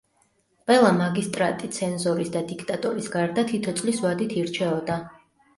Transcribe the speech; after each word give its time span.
ყველა 0.69 0.87
მაგისტრატი 0.99 1.69
ცენზორის 1.75 2.33
და 2.37 2.43
დიქტატორის 2.53 3.11
გარდა 3.17 3.47
თითო 3.53 3.77
წლის 3.83 4.03
ვადით 4.07 4.35
ირჩეოდა. 4.43 5.01